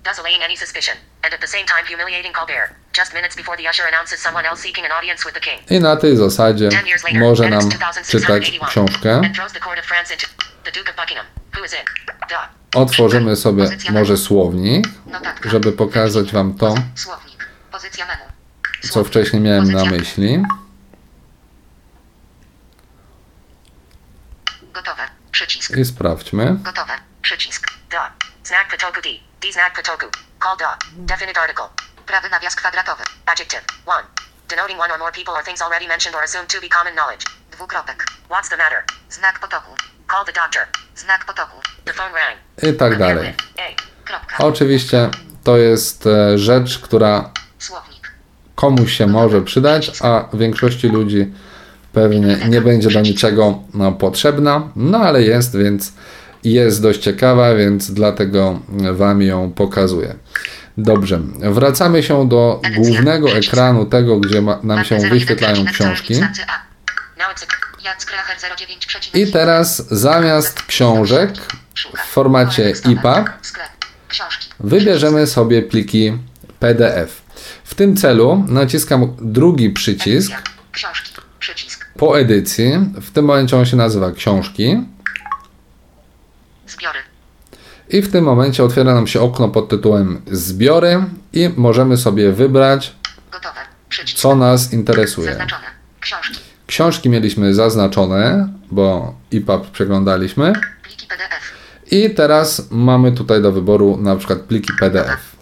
[0.06, 0.96] Any suspicion.
[0.96, 1.10] Any.
[1.24, 2.70] And at the same time humiliating Colbert.
[2.94, 5.72] Just minutes before the usher announces someone else seeking an audience with the king.
[5.72, 6.70] I na tej zasadzie
[7.14, 7.70] może nam
[8.08, 9.22] czytać książkę.
[12.76, 14.88] Otworzymy sobie może słownik,
[15.46, 16.76] żeby pokazać Wam to,
[18.90, 20.44] co wcześniej miałem na myśli.
[24.74, 25.04] Gotowe.
[25.32, 25.78] Przycisk.
[25.78, 26.56] I sprawdźmy.
[26.62, 26.94] Gotowe.
[27.22, 27.68] Przycisk.
[27.90, 28.12] Da.
[28.44, 29.29] Znak potoku D.
[29.42, 30.06] D znak potoku.
[30.40, 30.78] Call da.
[30.98, 31.68] Definite article.
[32.06, 33.04] Prawy nawias kwadratowy.
[33.26, 33.62] Adjective.
[33.86, 33.96] 1.
[34.50, 37.24] Denoting one or more people or things already mentioned or assumed to be common knowledge.
[37.52, 38.04] Dwukropek.
[38.30, 38.84] What's the matter?
[39.10, 39.72] Znak potoku.
[40.12, 40.68] Call the doctor.
[40.96, 41.58] Znak potoku.
[41.86, 42.38] The phone rang.
[42.74, 43.34] I tak dalej.
[44.40, 45.10] Oczywiście
[45.44, 47.32] to jest e, rzecz, która
[48.56, 51.34] komuś się może przydać, a większości ludzi
[51.94, 55.94] pewnie nie będzie do niczego no, potrzebna, no ale jest, więc
[56.44, 58.60] jest dość ciekawa, więc dlatego
[58.94, 60.16] Wam ją pokazuję.
[60.78, 66.14] Dobrze, wracamy się do głównego ekranu tego, gdzie ma, nam się wyświetlają książki.
[69.14, 71.32] I teraz zamiast książek
[71.98, 73.30] w formacie EPUB
[74.60, 76.14] wybierzemy sobie pliki
[76.60, 77.22] PDF.
[77.64, 80.32] W tym celu naciskam drugi przycisk
[81.98, 82.72] po edycji.
[83.02, 84.78] W tym momencie on się nazywa książki.
[86.70, 87.00] Zbiory.
[87.90, 91.04] I w tym momencie otwiera nam się okno pod tytułem Zbiory
[91.34, 92.96] i możemy sobie wybrać,
[94.16, 95.48] co nas interesuje.
[96.00, 96.40] Książki.
[96.68, 100.54] Książki mieliśmy zaznaczone, bo EPUB przeglądaliśmy.
[100.84, 101.54] Pliki PDF.
[101.92, 105.36] I teraz mamy tutaj do wyboru na przykład pliki PDF.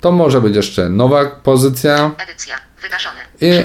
[0.00, 2.10] To może być jeszcze nowa pozycja.
[2.18, 2.56] Edycja.
[2.82, 3.20] Wygaszone.
[3.40, 3.64] I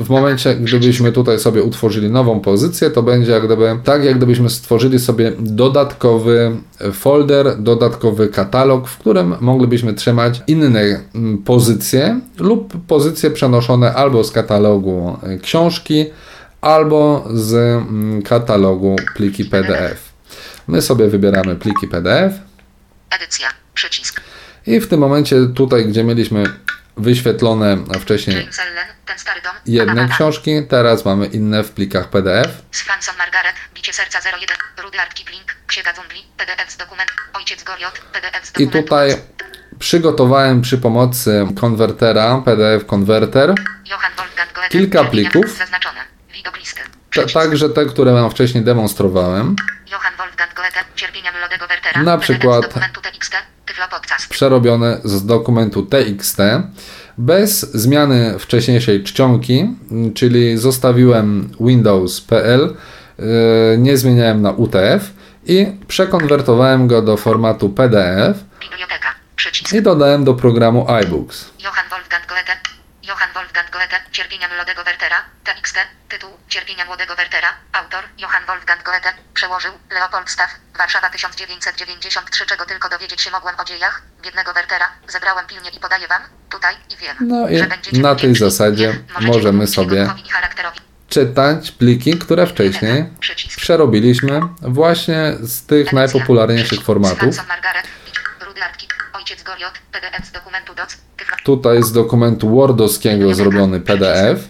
[0.00, 4.50] w momencie, gdybyśmy tutaj sobie utworzyli nową pozycję, to będzie jak gdyby, tak jak gdybyśmy
[4.50, 6.56] stworzyli sobie dodatkowy
[6.92, 10.80] folder, dodatkowy katalog, w którym moglibyśmy trzymać inne
[11.14, 16.06] mm, pozycje lub pozycje przenoszone albo z katalogu e, książki,
[16.60, 20.12] albo z mm, katalogu pliki PDF.
[20.68, 22.34] My sobie wybieramy pliki PDF.
[23.10, 24.20] Edycja, przycisk.
[24.66, 26.44] I w tym momencie tutaj, gdzie mieliśmy
[26.96, 28.48] wyświetlone wcześniej
[29.66, 32.48] jedne książki, teraz mamy inne w plikach PDF.
[32.72, 38.46] Franson Margaret, Bicie Serca 01, Rudyard Kipling, Księga Dżungli, PDF z dokument, Ojciec Goriot, PDF
[38.46, 38.78] z dokumentu.
[38.78, 39.16] I tutaj
[39.78, 43.54] przygotowałem przy pomocy konwertera, PDF konwerter,
[44.68, 45.58] kilka plików,
[47.34, 49.56] także te, które wam wcześniej demonstrowałem.
[52.04, 52.74] Na przykład
[54.28, 56.38] przerobione z dokumentu TXT
[57.20, 59.76] bez zmiany wcześniejszej czcionki,
[60.14, 62.74] czyli zostawiłem Windows.pl,
[63.18, 63.24] yy,
[63.78, 65.12] nie zmieniałem na UTF
[65.46, 68.44] i przekonwertowałem go do formatu PDF
[69.72, 71.50] i dodałem do programu iBooks.
[71.64, 71.89] Johann
[73.60, 75.76] Wolfgang Goethe, Cierpienia młodego Wertera, TXT,
[76.08, 82.88] tytuł Cierpienia młodego Wertera, autor Johann Wolfgang Goethe, przełożył Leopold Staff, Warszawa 1993, czego tylko
[82.88, 87.16] dowiedzieć się mogłem o dziejach biednego Wertera, zebrałem pilnie i podaję wam, tutaj i wiem,
[87.20, 87.48] no
[87.92, 90.08] i na tej zasadzie możemy sobie
[91.08, 93.04] czytać pliki, które wcześniej
[93.56, 97.36] przerobiliśmy właśnie z tych najpopularniejszych formatów.
[101.44, 104.48] Tutaj z dokumentu Wordowskiego zrobiony PDF.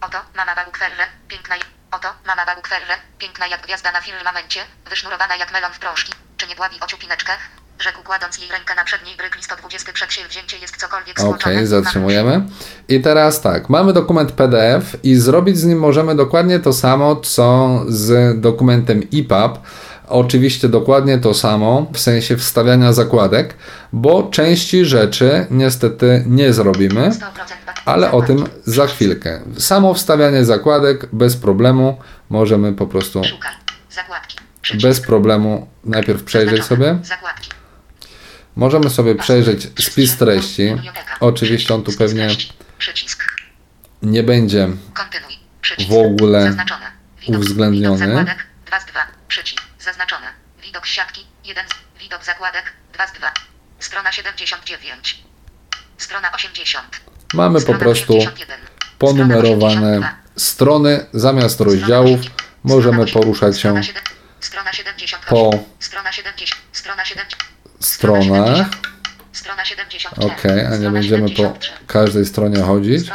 [0.00, 1.56] Oto mama Balukwerre, piękna
[1.92, 6.12] Oto mama Balukwerre, piękna jak gwiazda na firmamencie, wysznurowana jak melon w proszki.
[6.36, 7.32] Czy nie dławi o ciupineczkę?
[7.78, 12.42] Rzekł kładąc jej rękę na przedniej bryk 120 przedsięwzięcie jest cokolwiek Okej, okay, zatrzymujemy.
[12.88, 17.80] I teraz tak, mamy dokument PDF i zrobić z nim możemy dokładnie to samo, co
[17.88, 19.58] z dokumentem EPUB.
[20.08, 23.54] Oczywiście dokładnie to samo w sensie wstawiania zakładek,
[23.92, 27.10] bo części rzeczy niestety nie zrobimy,
[27.84, 29.40] ale o tym za chwilkę.
[29.58, 31.98] Samo wstawianie zakładek bez problemu
[32.30, 33.22] możemy po prostu
[34.82, 36.98] bez problemu najpierw przejrzeć sobie.
[38.56, 40.76] Możemy sobie przejrzeć spis treści.
[41.20, 42.28] Oczywiście on tu pewnie
[44.02, 44.68] nie będzie
[45.88, 46.56] w ogóle
[47.28, 48.26] uwzględniony.
[49.86, 50.26] Zaznaczone.
[50.62, 51.66] Widok siatki 1.
[52.00, 53.32] Widok zakładek 2 z 2.
[53.78, 55.24] Strona 79.
[55.98, 57.00] Strona 80.
[57.34, 58.18] Mamy po prostu
[58.98, 62.20] ponumerowane strony zamiast rozdziałów.
[62.64, 63.82] Możemy poruszać się
[65.28, 65.50] po
[67.80, 68.56] stronach.
[70.16, 73.10] Ok, a nie będziemy po każdej stronie chodzić.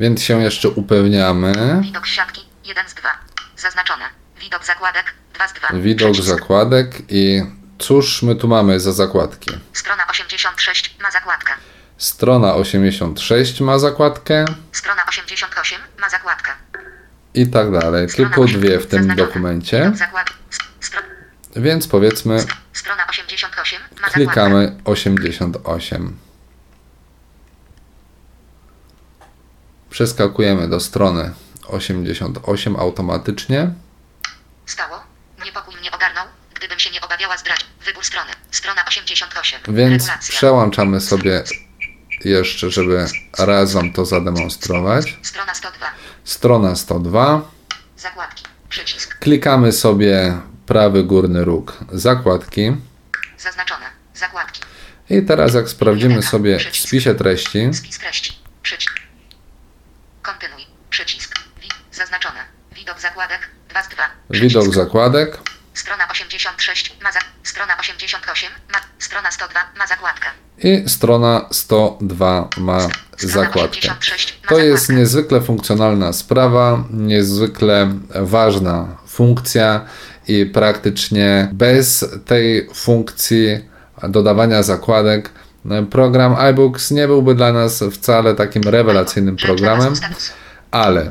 [0.00, 1.80] Więc się jeszcze upewniamy.
[1.82, 3.35] Widok siatki 1 z 2.
[3.56, 4.04] Zaznaczone.
[4.40, 5.68] Widok zakładek 2 z 2.
[5.72, 7.42] Widok zakładek i
[7.78, 9.50] cóż my tu mamy za zakładki?
[9.72, 11.52] Strona 86 ma zakładkę.
[11.98, 14.44] Strona 86 ma zakładkę.
[14.72, 16.52] Strona 88 ma zakładkę.
[17.34, 18.08] I tak dalej.
[18.08, 19.92] Tylko dwie w tym dokumencie.
[21.56, 22.44] Więc powiedzmy.
[22.72, 26.16] Strona 88 ma klikamy 88.
[29.90, 31.32] Przeskakujemy do strony
[31.68, 33.70] 88 automatycznie.
[34.66, 35.00] Stało.
[35.44, 36.24] Niepokój mnie ogarnął,
[36.54, 37.66] gdybym się nie obawiała zdradzić.
[37.84, 38.30] Wybór strony.
[38.50, 39.60] Strona 88.
[39.68, 40.36] Więc Regulacja.
[40.36, 41.44] przełączamy sobie
[42.24, 43.06] jeszcze, żeby
[43.38, 45.18] razem to zademonstrować.
[45.22, 45.86] Strona 102.
[46.24, 47.42] Strona 102.
[47.96, 48.44] Zakładki.
[48.68, 49.18] Przycisk.
[49.18, 52.72] Klikamy sobie prawy górny róg zakładki.
[53.38, 53.84] Zaznaczone.
[54.14, 54.60] Zakładki.
[55.10, 57.74] I teraz jak sprawdzimy sobie w spisie treści.
[57.74, 58.38] Spis treści.
[58.62, 58.92] Przycisk.
[60.22, 60.55] Kontynuuj.
[63.16, 64.04] Zakładek 2 z 2.
[64.30, 65.38] Widok zakładek.
[65.74, 67.18] Strona 86 ma za...
[67.42, 68.78] Strona 88 ma...
[68.98, 70.26] Strona 102 ma zakładkę.
[70.58, 73.88] I strona 102 ma zakładkę.
[74.48, 79.86] To jest niezwykle funkcjonalna sprawa, niezwykle ważna funkcja
[80.28, 83.68] i praktycznie bez tej funkcji
[84.08, 85.30] dodawania zakładek
[85.90, 89.94] program iBooks nie byłby dla nas wcale takim rewelacyjnym programem,
[90.70, 91.10] ale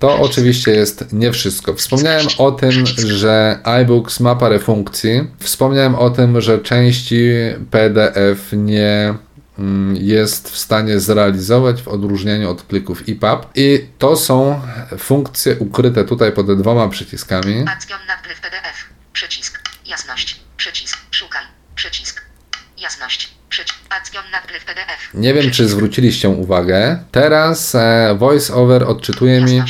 [0.00, 1.74] to oczywiście jest nie wszystko.
[1.74, 5.28] Wspomniałem o tym, że iBooks ma parę funkcji.
[5.38, 7.30] Wspomniałem o tym, że części
[7.70, 9.14] PDF nie
[9.58, 14.60] mm, jest w stanie zrealizować w odróżnieniu od plików EPUB i to są
[14.98, 17.64] funkcje ukryte tutaj pod dwoma przyciskami.
[18.40, 18.84] PDF.
[19.12, 19.62] Przycisk.
[19.86, 20.40] Jasność.
[20.56, 20.98] Przycisk.
[21.10, 21.42] Szukaj.
[21.74, 22.22] Przycisk.
[22.78, 23.40] Jasność.
[25.14, 26.98] Nie wiem, czy zwróciliście uwagę.
[27.10, 29.62] Teraz e, VoiceOver odczytuje mi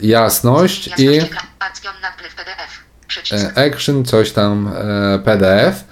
[0.00, 1.20] jasność i
[3.32, 5.84] e, action coś tam e, PDF.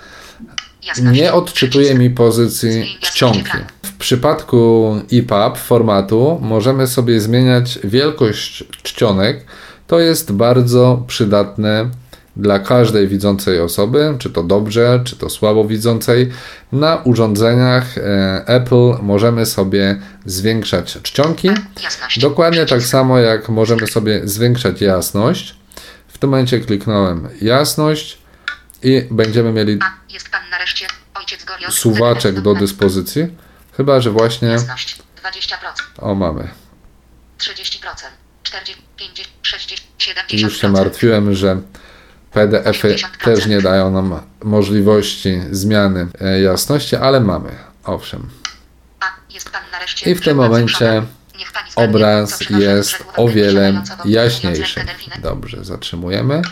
[1.03, 3.51] Nie odczytuje mi pozycji czcionki.
[3.83, 9.45] W przypadku EPUB formatu możemy sobie zmieniać wielkość czcionek.
[9.87, 11.91] To jest bardzo przydatne
[12.37, 16.33] dla każdej widzącej osoby, czy to dobrze, czy to słabo widzącej.
[16.73, 21.51] Na urządzeniach e, Apple możemy sobie zwiększać czcionki,
[22.16, 25.57] dokładnie tak samo jak możemy sobie zwiększać jasność.
[26.09, 28.18] W tym momencie kliknąłem jasność
[28.83, 29.79] i będziemy mieli
[31.71, 33.27] suwaczek do dyspozycji.
[33.77, 34.57] Chyba, że właśnie.
[35.99, 36.49] O, mamy.
[37.38, 38.07] 30%,
[38.42, 40.42] 40, 50, 60, 70%.
[40.42, 41.61] Już się martwiłem, że
[42.33, 47.51] PDF-y też nie dają nam możliwości zmiany e, jasności, ale mamy,
[47.85, 48.29] owszem.
[50.07, 51.03] I w tym momencie
[51.77, 54.81] obraz jest o wiele jaśniejszy.
[55.23, 56.42] Dobrze, zatrzymujemy.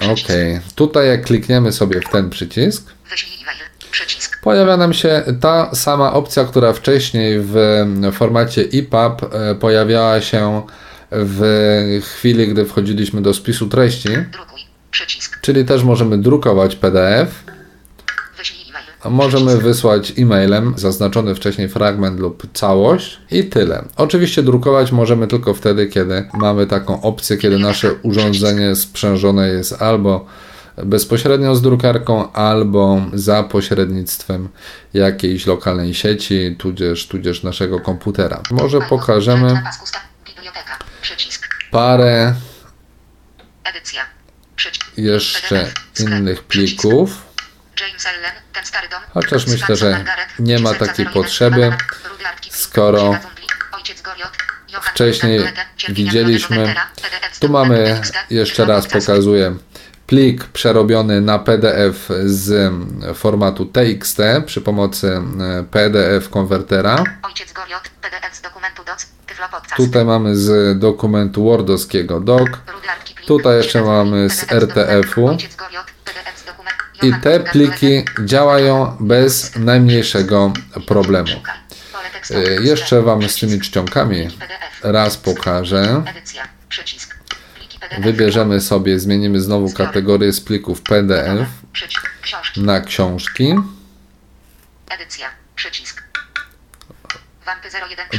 [0.00, 0.28] Ok,
[0.74, 2.94] tutaj jak klikniemy sobie w ten przycisk,
[4.42, 7.54] pojawia nam się ta sama opcja, która wcześniej w
[8.12, 10.62] formacie EPUB e, pojawiała się
[11.12, 14.08] w chwili, gdy wchodziliśmy do spisu treści.
[15.42, 17.44] Czyli też możemy drukować PDF.
[19.04, 23.84] Możemy wysłać e-mailem zaznaczony wcześniej fragment lub całość i tyle.
[23.96, 30.26] Oczywiście drukować możemy tylko wtedy, kiedy mamy taką opcję, kiedy nasze urządzenie sprzężone jest albo
[30.84, 34.48] bezpośrednio z drukarką, albo za pośrednictwem
[34.94, 38.42] jakiejś lokalnej sieci, tudzież, tudzież naszego komputera.
[38.50, 39.62] Może pokażemy
[41.70, 42.34] parę
[43.64, 44.06] Edycja.
[44.96, 47.10] jeszcze innych plików.
[49.14, 50.04] Chociaż myślę, że
[50.38, 51.72] nie ma takiej potrzeby,
[52.50, 53.18] skoro
[54.82, 55.40] wcześniej
[55.88, 56.74] widzieliśmy.
[57.40, 59.56] Tu mamy, jeszcze raz pokazuję,
[60.06, 62.72] plik przerobiony na PDF z
[63.14, 67.04] formatu TXT przy pomocy e, PDF konwertera.
[69.76, 72.48] Tutaj mamy z dokumentu Wordowskiego doc.
[73.26, 75.36] Tutaj jeszcze mamy z RTF-u.
[77.02, 80.52] I te pliki działają bez najmniejszego
[80.86, 81.30] problemu.
[82.30, 84.28] E, jeszcze Wam z tymi czcionkami
[84.82, 86.02] raz pokażę.
[87.98, 91.48] Wybierzemy sobie, zmienimy znowu kategorię z plików PDF
[92.56, 93.54] na książki.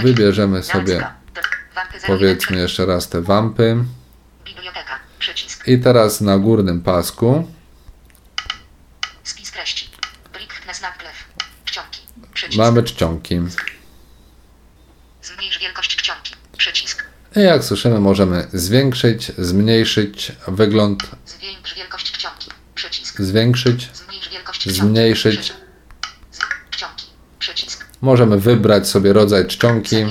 [0.03, 1.07] Wybierzemy sobie,
[2.07, 3.77] powiedzmy jeszcze raz te wampy.
[5.65, 7.47] I teraz na górnym pasku
[12.57, 13.39] mamy czcionki.
[15.23, 16.35] Zmniejsz wielkość czcionki.
[16.57, 17.05] Przycisk.
[17.35, 21.03] I jak słyszymy, możemy zwiększyć, zmniejszyć wygląd.
[21.25, 22.49] Zwiększ wielkość czcionki.
[22.75, 23.21] Przycisk.
[23.21, 23.89] Zwiększyć,
[24.65, 25.53] zmniejszyć.
[28.01, 30.05] Możemy wybrać sobie rodzaj czcionki.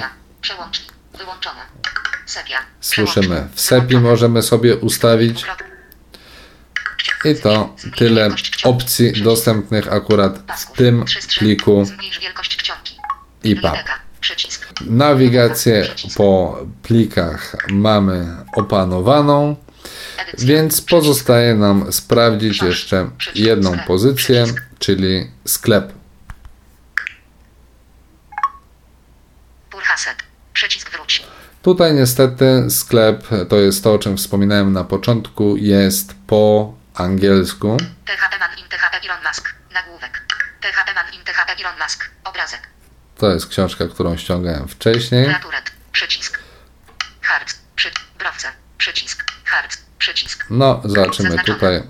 [2.81, 3.49] Słyszymy.
[3.55, 5.45] W sepi możemy sobie ustawić.
[7.25, 8.31] I to tyle
[8.65, 11.05] opcji dostępnych akurat w tym
[11.39, 11.85] pliku.
[13.45, 13.75] IPA.
[14.81, 19.57] Nawigację po plikach mamy opanowaną,
[20.39, 24.45] więc pozostaje nam sprawdzić jeszcze jedną pozycję,
[24.79, 26.00] czyli sklep.
[31.63, 37.77] Tutaj niestety sklep, to jest to, o czym wspominałem na początku, jest po angielsku.
[38.05, 39.55] THP Man in THP Elon Musk.
[39.75, 40.23] Nagłówek.
[40.61, 42.11] THP Man in THP Elon Musk.
[42.25, 42.61] Obrazek.
[43.17, 45.35] To jest książka, którą ściągałem wcześniej.
[45.93, 46.41] Przycisk.
[47.77, 47.91] Przy...
[48.19, 48.49] Browce.
[48.79, 49.25] Przycisk.
[49.99, 50.47] Przycisk.
[50.51, 51.83] No, zobaczymy tutaj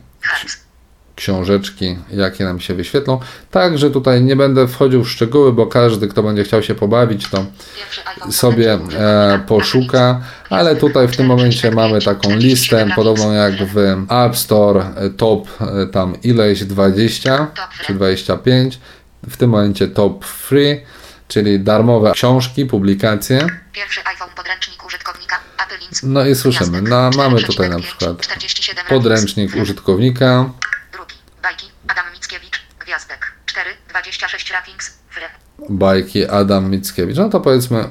[1.20, 3.20] książeczki, jakie nam się wyświetlą.
[3.50, 7.44] Także tutaj nie będę wchodził w szczegóły, bo każdy, kto będzie chciał się pobawić, to
[8.30, 13.76] sobie e, poszuka, ale tutaj w tym momencie mamy taką listę, podobną jak w
[14.26, 17.46] App Store, e, top e, tam ileś 20
[17.86, 18.78] czy 25,
[19.28, 20.80] w tym momencie top free,
[21.28, 23.46] czyli darmowe książki, publikacje.
[23.72, 25.36] Pierwszy iPhone podręcznik użytkownika,
[26.02, 28.26] No i słyszymy, no, mamy tutaj na przykład
[28.88, 30.50] podręcznik użytkownika,
[31.90, 33.32] Adam Mickiewicz, Gwiazdek.
[33.46, 35.26] 4, 26 ratings, wry.
[35.68, 37.16] Bajki Adam Mickiewicz.
[37.16, 37.84] No to powiedzmy,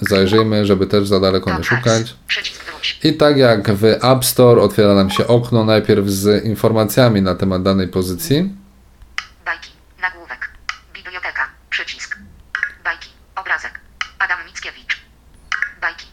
[0.00, 2.14] zajrzyjmy, żeby też za daleko nie szukać.
[3.02, 7.62] I tak jak w App Store otwiera nam się okno najpierw z informacjami na temat
[7.62, 8.54] danej pozycji.
[9.44, 10.50] Bajki, nagłówek,
[10.94, 12.18] biblioteka, przycisk.
[12.84, 13.80] Bajki, obrazek,
[14.18, 14.96] Adam Mickiewicz.
[15.80, 16.06] Bajki.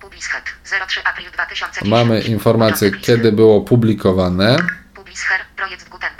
[0.00, 0.44] Publishet,
[0.88, 1.90] 03 april 2010.
[1.90, 4.56] Mamy informację, kiedy było publikowane.
[4.94, 6.11] Publisher, projekt Gutenberg.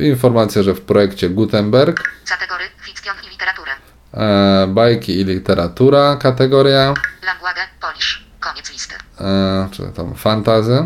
[0.00, 2.02] Informacja, że w projekcie Gutenberg.
[2.28, 3.70] Kategory fikcjon i literaturę.
[4.14, 6.94] E, bajki i literatura kategoria.
[7.22, 8.24] Language, Polish.
[8.40, 8.94] Koniec listy.
[9.20, 10.84] E, czy tam fantazy.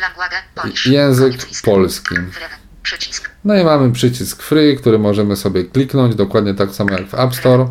[0.00, 0.86] Language, Polish.
[0.86, 1.34] Język
[1.64, 2.14] polski.
[2.82, 3.30] Przycisk.
[3.44, 7.34] No i mamy przycisk free, który możemy sobie kliknąć, dokładnie tak samo jak w App
[7.34, 7.68] Store.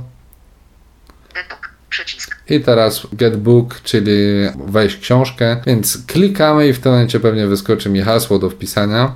[1.34, 1.70] Getbook.
[1.90, 2.38] Przycisk.
[2.50, 4.12] I teraz Getbook, czyli
[4.68, 9.16] wejść książkę, więc klikamy i w tym momencie pewnie wyskoczy mi hasło do wpisania.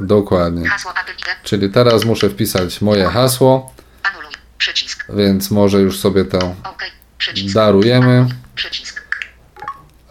[0.00, 0.70] Dokładnie.
[1.42, 3.72] Czyli teraz muszę wpisać moje hasło.
[5.08, 6.54] Więc może już sobie to
[7.54, 8.26] darujemy.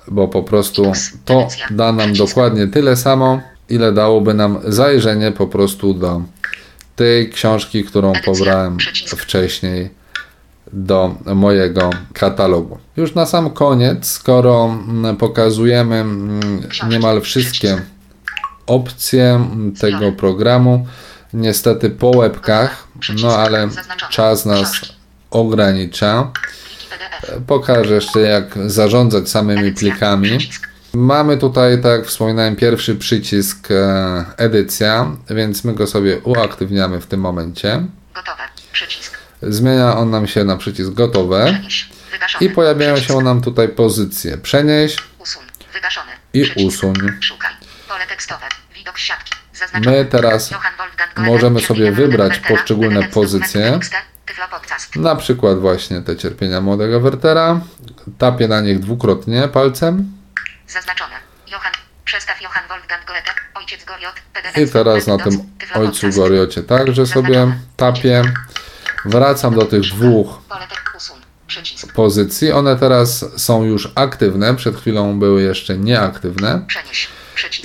[0.08, 0.92] Bo po prostu
[1.26, 6.22] to da nam dokładnie tyle samo, ile dałoby nam zajrzenie po prostu do
[6.96, 8.78] tej książki, którą pobrałem
[9.18, 9.90] wcześniej
[10.74, 12.78] do mojego katalogu.
[12.98, 17.82] Już na sam koniec, skoro mm, pokazujemy mm, niemal wszystkie
[18.68, 19.40] opcje
[19.80, 20.88] tego programu.
[21.34, 22.88] Niestety po łebkach,
[23.22, 23.70] no ale
[24.10, 24.72] czas nas
[25.32, 26.32] ogranicza.
[27.48, 30.38] Pokażę jeszcze jak zarządzać samymi plikami.
[30.94, 37.06] Mamy tutaj, tak jak wspominałem, pierwszy przycisk e, edycja, więc my go sobie uaktywniamy w
[37.06, 37.86] tym momencie.
[38.16, 38.44] Gotowe.
[38.72, 39.18] Przycisk.
[39.42, 41.60] Zmienia on nam się na przycisk gotowe.
[42.42, 44.96] I pojawiają się nam tutaj pozycje przenieś
[46.34, 46.94] i usuń.
[47.98, 48.46] Pole tekstowe.
[48.76, 49.34] Widok siatki.
[49.86, 50.52] My teraz
[51.18, 53.80] możemy sobie wybrać poszczególne pozycje.
[54.96, 57.62] Na przykład właśnie te cierpienia młodego Wertera.
[58.18, 60.12] Tapię na nich dwukrotnie palcem.
[60.68, 61.16] Zaznaczone.
[62.06, 62.40] Przestaw
[62.70, 63.32] Wolfgang Goethe.
[63.54, 64.16] Ojciec Goriot.
[64.58, 68.24] I teraz na tym ojcu Goriocie także sobie tapię.
[69.06, 70.28] Wracam do tych dwóch
[71.96, 72.52] pozycji.
[72.52, 74.56] One teraz są już aktywne.
[74.56, 76.66] Przed chwilą były jeszcze nieaktywne.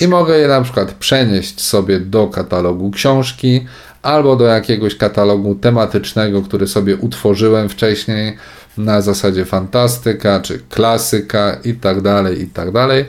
[0.00, 3.66] I mogę je na przykład przenieść sobie do katalogu książki
[4.02, 8.36] albo do jakiegoś katalogu tematycznego, który sobie utworzyłem wcześniej
[8.76, 13.04] na zasadzie fantastyka czy klasyka i tak dalej, i tak dalej.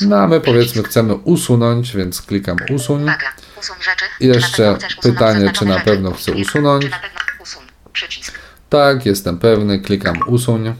[0.00, 3.06] No a my powiedzmy chcemy usunąć, więc klikam usuń.
[4.20, 6.86] I jeszcze pytanie, czy na pewno chcę usunąć.
[8.70, 10.74] Tak, jestem pewny, klikam usuń.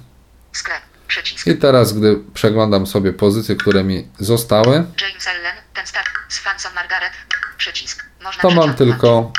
[1.47, 4.85] I teraz, gdy przeglądam sobie pozycje, które mi zostały,
[8.41, 9.33] to mam tylko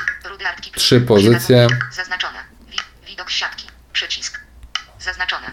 [0.74, 1.66] trzy pozycje.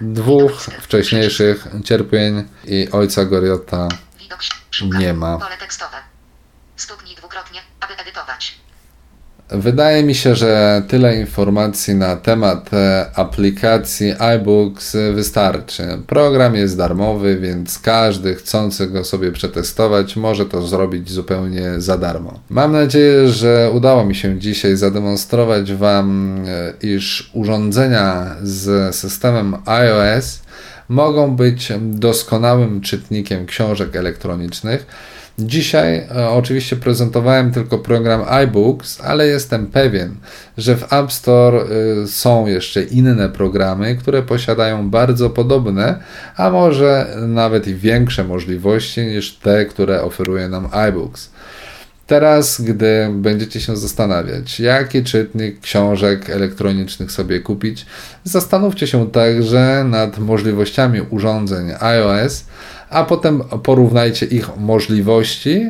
[0.01, 0.51] Dwóch
[0.81, 3.87] wcześniejszych cierpień i ojca Goriota
[4.81, 5.39] nie ma.
[6.75, 8.62] Stuknij dwukrotnie, aby edytować.
[9.53, 15.83] Wydaje mi się, że tyle informacji na temat e, aplikacji iBooks wystarczy.
[16.07, 22.39] Program jest darmowy, więc każdy chcący go sobie przetestować może to zrobić zupełnie za darmo.
[22.49, 30.41] Mam nadzieję, że udało mi się dzisiaj zademonstrować Wam, e, iż urządzenia z systemem iOS
[30.89, 34.85] mogą być doskonałym czytnikiem książek elektronicznych
[35.39, 40.15] Dzisiaj e, oczywiście prezentowałem tylko program iBooks, ale jestem pewien,
[40.57, 45.99] że w App Store e, są jeszcze inne programy, które posiadają bardzo podobne,
[46.37, 51.29] a może nawet i większe możliwości niż te, które oferuje nam iBooks.
[52.07, 57.85] Teraz, gdy będziecie się zastanawiać, jaki czytnik książek elektronicznych sobie kupić,
[58.23, 62.45] zastanówcie się także nad możliwościami urządzeń iOS,
[62.93, 65.69] a potem porównajcie ich możliwości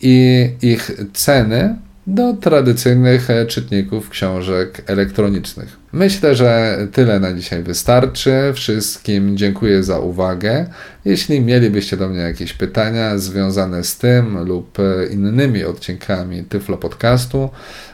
[0.00, 5.76] i ich ceny do tradycyjnych e, czytników książek elektronicznych.
[5.92, 8.52] Myślę, że tyle na dzisiaj wystarczy.
[8.54, 10.66] Wszystkim dziękuję za uwagę.
[11.04, 17.50] Jeśli mielibyście do mnie jakieś pytania związane z tym lub e, innymi odcinkami Tyflo Podcastu,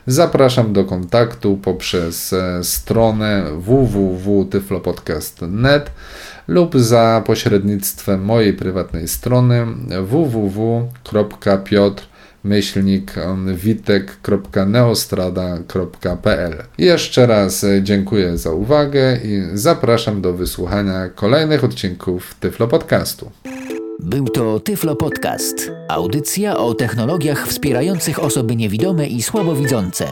[0.06, 5.90] zapraszam do kontaktu poprzez e, stronę www.tyflopodcast.net
[6.48, 9.66] lub za pośrednictwem mojej prywatnej strony
[10.02, 12.02] www.piotr
[12.44, 13.14] myślnik
[13.54, 16.54] witek.neostrada.pl.
[16.78, 23.30] Jeszcze raz dziękuję za uwagę i zapraszam do wysłuchania kolejnych odcinków Tyflo Podcastu.
[24.00, 25.70] Był to Tyflo Podcast.
[25.88, 30.06] Audycja o technologiach wspierających osoby niewidome i słabowidzące.